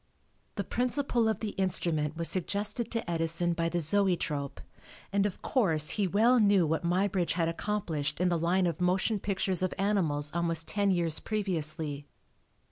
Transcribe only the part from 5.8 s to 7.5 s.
he well knew what Muybridge had